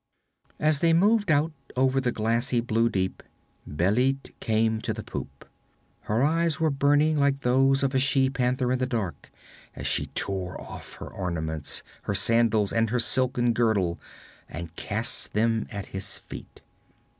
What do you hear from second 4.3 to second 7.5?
came to the poop. Her eyes were burning like